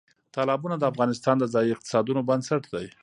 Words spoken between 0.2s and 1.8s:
تالابونه د افغانستان د ځایي